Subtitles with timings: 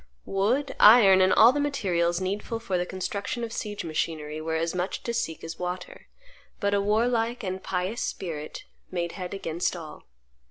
[0.25, 4.73] Wood, iron, and all the materials needful for the construction of siege machinery were as
[4.73, 6.07] much to seek as water.
[6.59, 10.05] But a warlike and pious spirit made head against all.